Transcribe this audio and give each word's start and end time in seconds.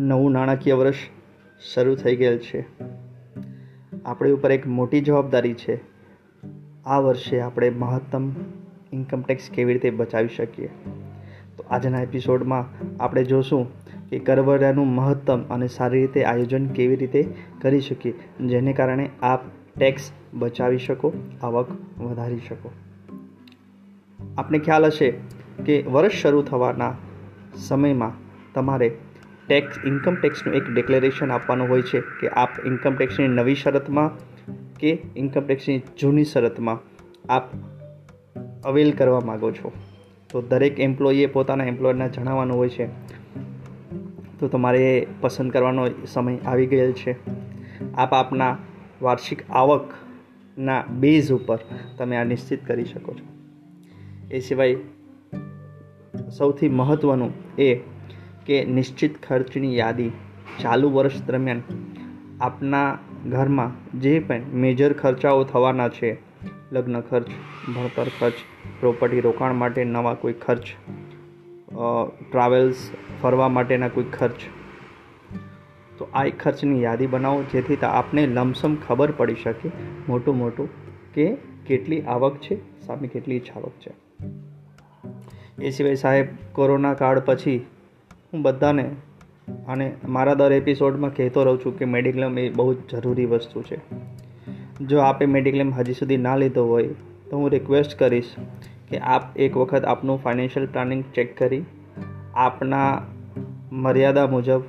નવું 0.00 0.32
નાણાકીય 0.32 0.74
વર્ષ 0.74 0.94
શરૂ 1.74 1.94
થઈ 1.94 2.16
ગયેલ 2.16 2.38
છે. 2.38 2.64
આપણી 4.04 4.30
ઉપર 4.30 4.52
એક 4.52 4.66
મોટી 4.66 5.00
જવાબદારી 5.00 5.54
છે. 5.54 5.80
આ 6.86 6.98
વર્ષે 6.98 7.40
આપણે 7.40 7.70
મહત્તમ 7.70 8.30
ઇન્કમ 8.92 9.22
ટેક્સ 9.22 9.50
કેવી 9.54 9.72
રીતે 9.72 9.90
બચાવી 9.90 10.28
શકીએ? 10.28 10.66
તો 11.56 11.64
આજના 11.70 12.02
એપિસોડમાં 12.02 12.64
આપણે 13.02 13.24
જોશું 13.24 13.68
કે 14.08 14.18
કરવેરાનું 14.18 14.86
મહત્તમ 14.86 15.42
અને 15.42 15.68
સારી 15.68 16.00
રીતે 16.00 16.24
આયોજન 16.24 16.66
કેવી 16.66 16.96
રીતે 16.96 17.28
કરી 17.62 17.80
શકીએ, 17.80 18.18
જેને 18.46 18.72
કારણે 18.72 19.10
આપ 19.22 19.40
ટેક્સ 19.78 20.10
બચાવી 20.34 20.78
શકો, 20.78 21.12
આવક 21.42 21.66
વધારી 21.98 22.40
શકો. 22.48 22.70
આપને 24.38 24.58
ખ્યાલ 24.58 24.84
હશે 24.84 25.10
કે 25.66 25.82
વર્ષ 25.82 26.12
શરૂ 26.12 26.42
થવાના 26.42 26.94
સમયમાં 27.56 28.12
તમારે 28.54 28.96
ટેક્સ 29.50 29.74
ઇન્કમ 29.84 30.14
ટેક્સનું 30.14 30.54
એક 30.54 30.70
ડિક્લેરેશન 30.70 31.30
આપવાનું 31.30 31.68
હોય 31.68 31.82
છે 31.82 32.00
કે 32.00 32.28
આપ 32.28 32.48
ઇન્કમ 32.66 32.94
ટેક્સની 32.94 33.28
નવી 33.28 33.54
શરતમાં 33.54 34.10
કે 34.78 34.98
ઇન્કમ 35.16 35.40
ટેક્સની 35.40 35.82
જૂની 36.00 36.24
શરતમાં 36.24 36.78
આપ 37.32 37.42
અવેલ 38.64 38.92
કરવા 38.92 39.20
માગો 39.20 39.52
છો. 39.52 39.72
તો 40.30 40.42
દરેક 40.42 40.80
એમ્પ્લોયીએ 40.80 41.26
પોતાના 41.26 41.64
એમ્પ્લોયરને 41.64 42.08
જણાવવાનું 42.08 42.56
હોય 42.56 42.68
છે. 42.68 42.86
તો 44.38 44.48
તમારે 44.48 45.06
પસંદ 45.20 45.52
કરવાનો 45.52 45.88
સમય 46.06 46.36
આવી 46.36 46.66
ગયેલ 46.66 46.92
છે. 46.92 47.16
આપ 47.94 48.12
આપના 48.12 48.58
વાર્ષિક 49.02 49.50
આવકના 49.50 50.84
બેઝ 50.90 51.32
ઉપર 51.32 51.58
તમે 51.98 52.16
આ 52.16 52.24
નિશ્ચિત 52.24 52.66
કરી 52.66 52.84
શકો 52.84 53.12
છો. 53.12 53.26
એ 54.30 54.38
સિવાય 54.38 54.76
સૌથી 56.38 56.68
મહત્ત્વનું 56.68 57.32
એ 57.58 57.99
કે 58.46 58.64
નિશ્ચિત 58.64 59.22
ખર્ચની 59.28 59.76
યાદી 59.76 60.10
ચાલુ 60.60 60.90
વર્ષ 60.90 61.22
દરમિયાન 61.22 61.62
આપના 62.40 62.98
ઘરમાં 63.30 64.00
જે 64.00 64.20
પણ 64.20 64.40
મેજર 64.52 64.92
ખર્ચાઓ 64.92 65.44
થવાના 65.44 65.88
છે, 65.88 66.18
લગ્ન 66.72 67.00
ખર્ચ, 67.00 67.26
ભણતર 67.76 68.06
ખર્ચ 68.20 68.34
પ્રોપર્ટી 68.80 69.20
રોકાણ 69.20 69.54
માટે 69.54 69.84
નવા 69.84 70.14
કોઈ 70.14 70.32
ખર્ચ 70.32 70.64
ટ્રાવેલ્સ 72.30 72.90
ફરવા 73.22 73.48
માટેના 73.48 73.88
કોઈ 73.88 74.04
ખર્ચ, 74.04 74.38
તો 75.98 76.08
આ 76.14 76.24
ખર્ચની 76.26 76.82
યાદી 76.82 77.06
બનાવો 77.06 77.42
જેથી 77.42 77.76
આપને 77.76 78.26
લમસમ 78.26 78.76
ખબર 78.88 79.10
પડી 79.10 79.34
શકે 79.34 79.70
મોટું 80.08 80.38
મોટું 80.38 80.68
કે 81.14 81.36
કેટલી 81.66 82.00
આવક 82.00 82.36
છે, 82.36 82.80
સામે 82.86 83.08
કેટલી 83.08 83.42
આવક 83.56 83.72
છે. 83.80 83.92
એ 85.62 85.70
સિવાય 85.70 85.94
સાહેબ, 85.94 86.26
કોરોના 86.52 86.94
કાળ 86.94 87.20
પછી 87.20 87.66
હું 88.32 88.42
બધાને 88.42 88.84
અને 89.68 89.92
મારા 90.08 90.34
દર 90.34 90.52
એપિસોડમાં 90.52 91.14
કહેતો 91.14 91.44
રહું 91.44 91.58
છું 91.64 91.78
કે 91.78 91.84
મેડિક્લેમ 91.84 92.38
એ 92.38 92.48
બહુ 92.50 92.74
જ 92.74 92.76
જરૂરી 92.90 93.24
વસ્તુ 93.26 93.62
છે. 93.62 93.78
જો 94.80 94.98
આપે 94.98 95.26
મેડિક્લેમ 95.26 95.72
હજી 95.74 95.92
સુધી 95.92 96.16
ના 96.16 96.36
લીધો 96.36 96.64
હોય, 96.64 96.88
તો 97.30 97.36
હું 97.36 97.50
રિક્વેસ્ટ 97.50 97.98
કરીશ 97.98 98.30
કે 98.90 98.98
આપ 98.98 99.36
એક 99.36 99.56
વખત 99.56 99.84
આપનું 99.84 100.22
ફાઇનાન્શિયલ 100.22 100.66
પ્લાનિંગ 100.66 101.04
ચેક 101.14 101.38
કરી. 101.38 101.62
આપના 102.34 103.02
મર્યાદા 103.72 104.26
મુજબ 104.26 104.62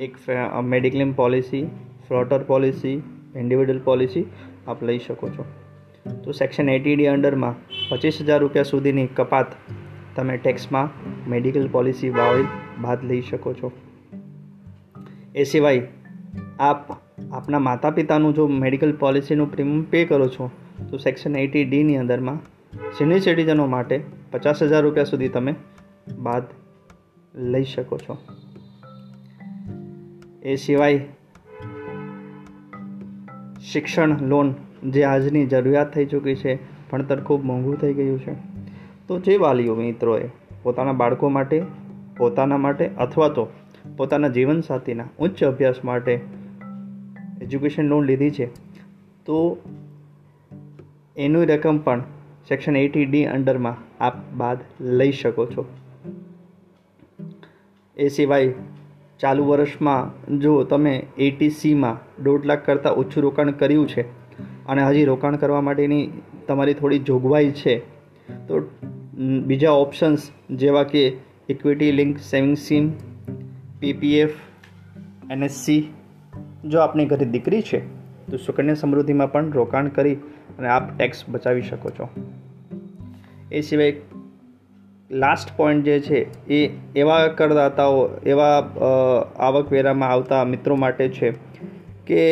એક 0.00 0.16
mediclaim 0.64 1.12
policy 1.12 1.62
floater 2.08 2.42
policy 2.42 3.02
individual 3.36 3.80
policy 3.84 4.24
આપ 4.68 4.84
લઈ 4.84 4.98
શકો 4.98 5.28
છો. 5.28 5.44
તો 6.24 6.32
સેક્શન 6.32 6.68
એટી 6.68 6.96
ડી 6.96 7.06
અંડરમાં 7.06 7.54
પચીસ 7.88 8.18
હજાર 8.20 8.40
રૂપિયા 8.40 8.62
સુધીની 8.62 9.06
કપાત 9.06 9.46
તમે 10.16 10.36
ટેક્સમાં 10.36 10.88
મેડિકલ 11.30 11.68
પોલિસી 11.68 12.10
વાળી 12.10 12.44
બાદ 12.80 13.04
લઈ 13.04 13.20
શકો 13.20 13.52
છો. 13.52 13.72
એ 15.34 15.44
સિવાય 15.44 15.88
આપ 16.60 16.92
આપના 17.32 17.58
માતા 17.58 17.90
પિતાનું 17.90 18.34
જો 18.34 18.46
મેડિકલ 18.46 18.92
પોલિસીનું 18.96 19.52
પ્રીમિયમ 19.52 19.82
પે 19.82 20.04
કરો 20.04 20.28
છો, 20.28 20.50
તો 20.90 20.96
સેક્શન 20.96 21.36
એટી 21.36 21.64
ડીની 21.64 21.96
અંદરમાં 21.96 22.38
સિનિયર 22.98 23.20
સિટીઝનો 23.20 23.66
માટે 23.66 24.00
પચાસ 24.32 24.62
હજાર 24.62 24.82
રૂપિયા 24.82 25.04
સુધી 25.04 25.28
તમે 25.28 25.54
બાદ 26.18 26.42
લઈ 27.34 27.64
શકો 27.64 27.98
છો. 27.98 28.18
એ 30.42 30.56
સિવાય 30.56 31.04
શિક્ષણ 33.72 34.20
લોન 34.22 34.54
જે 34.84 35.04
આજની 35.04 35.46
જરૂરિયાત 35.46 35.94
થઈ 35.94 36.06
ચૂકી 36.06 36.34
છે, 36.34 36.58
ભણતર 36.90 37.20
ખૂબ 37.20 37.44
મોંઘું 37.44 37.76
થઈ 37.76 37.94
ગયું 37.94 38.20
છે. 38.20 38.56
તો 39.08 39.18
જે 39.18 39.36
વાલીઓ 39.36 39.74
મિત્રોએ 39.74 40.28
પોતાના 40.62 40.92
બાળકો 40.92 41.28
માટે, 41.28 41.62
પોતાના 42.16 42.56
માટે 42.56 42.90
અથવા 42.98 43.28
તો 43.28 43.48
પોતાના 43.96 44.28
જીવનસાથીના 44.28 45.04
ઉચ્ચ 45.18 45.44
અભ્યાસ 45.44 45.84
માટે 45.84 46.12
એજ્યુકેશન 47.42 47.82
લોન 47.82 48.04
લીધી 48.04 48.30
છે, 48.30 48.46
તો 49.26 49.56
એની 51.16 51.44
રકમ 51.46 51.78
પણ 51.78 52.02
સેક્શન 52.48 52.76
એટી 52.76 53.04
ડી 53.04 53.24
અંડરમાં 53.24 53.76
આપ 54.04 54.16
બાદ 54.32 54.58
લઈ 54.80 55.12
શકો 55.12 55.46
છો. 55.46 55.66
એ 57.96 58.08
સિવાય 58.08 58.54
ચાલુ 59.20 59.44
વર્ષમાં 59.44 60.38
જો 60.38 60.62
તમે 60.64 61.06
એટીસીમાં 61.18 62.22
દોઢ 62.22 62.44
લાખ 62.44 62.66
કરતાં 62.66 62.94
ઓછું 62.94 63.22
રોકાણ 63.22 63.50
કર્યું 63.50 63.88
છે 63.88 64.02
અને 64.66 64.82
હજી 64.82 65.04
રોકાણ 65.04 65.36
કરવા 65.36 65.60
માટેની 65.60 66.10
તમારી 66.46 66.74
થોડી 66.74 66.98
જોગવાઈ 66.98 67.50
છે, 67.50 67.78
તો 68.48 68.68
બીજા 69.16 69.70
ઓપ્શન્સ 69.70 70.30
જેવા 70.50 70.82
કે 70.82 71.12
equity 71.48 71.92
link 71.92 72.18
saving 72.18 72.56
scheme 72.56 72.90
PPF 73.80 74.30
NSC 75.30 75.92
જો 76.64 76.78
આપની 76.78 77.06
ઘરે 77.06 77.24
દીકરી 77.24 77.62
છે, 77.62 77.80
તો 78.30 78.36
સુકન્યા 78.36 78.74
સમૃદ્ધિમાં 78.74 79.32
પણ 79.32 79.52
રોકાણ 79.52 79.88
કરી 79.88 80.14
અને 80.58 80.68
આપ 80.68 80.98
ટેક્સ 80.98 81.24
બચાવી 81.28 81.62
શકો 81.62 81.90
છો. 81.90 82.08
એ 83.52 83.60
સિવાય 83.60 83.96
લાસ્ટ 85.10 85.56
પોઈન્ટ 85.56 85.84
જે 85.84 86.00
છે, 86.00 86.48
એ 86.48 86.70
એવા 86.96 87.26
કરદાતાઓ, 87.28 88.08
એવા 88.26 88.58
આવકવેરામાં 89.38 90.08
આવતા 90.08 90.44
મિત્રો 90.44 90.76
માટે 90.76 91.08
છે 91.08 91.30
કે 92.06 92.22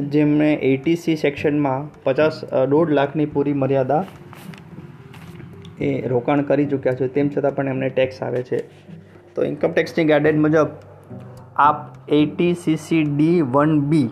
જેમણે 0.00 0.54
એટીસી 0.54 1.16
સેક્શનમાં 1.16 2.02
પચાસ 2.02 2.44
દોઢ 2.68 2.90
લાખની 2.90 3.26
પૂરી 3.26 3.52
મર્યાદા 3.52 4.04
એ 5.80 6.08
રોકાણ 6.08 6.42
કરી 6.42 6.66
ચૂક્યા 6.66 6.92
છે. 6.92 7.08
તેમ 7.08 7.28
છતાં 7.28 7.54
પણ 7.54 7.68
એમને 7.68 7.88
ટેક્સ 7.88 8.22
આવે 8.22 8.42
છે. 8.42 8.58
તો 9.34 9.44
ઇન્કમ 9.44 9.72
ટેક્સની 9.72 10.04
ગાઈડલાઇન 10.04 10.42
મુજબ 10.42 10.68
આપ 11.56 11.76
eighty 12.08 12.54
CC 12.54 13.04
D 13.04 13.40
one 13.40 13.80
B 13.80 14.10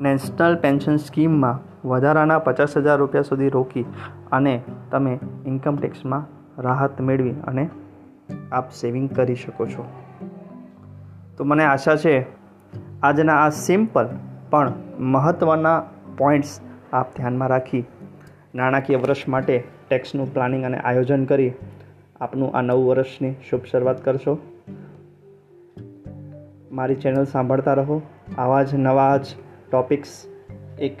national 0.00 0.56
pension 0.56 0.96
સ્કીમમાં 0.96 1.88
વધારાના 1.88 2.38
પચાસ 2.38 2.76
હજાર 2.76 2.98
રૂપિયા 2.98 3.22
સુધી 3.22 3.48
રોકી 3.48 3.84
અને 4.32 4.62
તમે 4.90 5.18
ઇન્કમ 5.46 5.76
ટેક્સમાં 5.76 6.26
રાહત 6.62 7.00
મેળવી 7.00 7.30
અને 7.30 7.68
આપ 8.52 8.72
સેવિંગ 8.72 9.10
કરી 9.10 9.34
શકો 9.34 9.66
છો. 9.66 9.84
તો 11.36 11.44
મને 11.44 11.64
આશા 11.64 11.96
છે, 11.96 12.26
આજના 13.02 13.32
આ 13.32 13.48
સિમ્પલ 13.48 14.08
પણ 14.50 14.72
મહત્ત્વના 14.98 15.82
પોઈન્ટ્સ 16.18 16.60
આપ 16.92 17.16
ધ્યાનમાં 17.16 17.48
રાખી 17.48 17.84
નાણાકીય 18.54 18.96
વર્ષ 18.96 19.28
માટે 19.28 19.62
ટેક્સનું 19.88 20.34
પ્લાનિંગ 20.34 20.64
અને 20.64 20.78
આયોજન 20.78 21.24
કરી 21.24 21.52
આપનું 22.20 22.56
આ 22.56 22.62
નવું 22.62 22.86
વર્ષની 22.86 23.34
શુભ 23.50 23.60
શરૂઆત 23.70 24.04
કરશો. 24.04 24.38
મારી 26.72 26.94
ચેનલ 26.94 27.24
સાંભળતા 27.24 27.74
રહો. 27.74 28.02
આવા 28.38 28.62
જ 28.62 28.74
નવા 28.74 29.16
જ 29.16 29.26
ટોપિક્સ 29.70 30.26
એક 30.78 30.96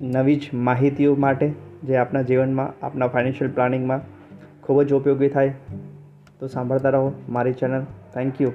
નવી 0.00 0.36
જ 0.36 0.50
માહિતીઓ 0.54 1.16
માટે 1.16 1.52
જે 1.84 1.96
આપણા 1.96 2.22
જીવનમાં 2.22 2.86
આપણા 2.86 3.06
ફાઇનાન્શિયલ 3.06 3.50
પ્લાનિંગમાં 3.50 4.00
ખૂબ 4.62 4.82
જ 4.82 4.92
ઉપયોગી 4.92 5.28
થાય. 5.28 5.54
તો 6.40 6.46
સાંભળતા 6.46 6.88
રહો 6.88 7.12
મારી 7.28 7.52
ચેનલ 7.52 7.82
થેન્ક 8.14 8.40
યુ 8.40 8.52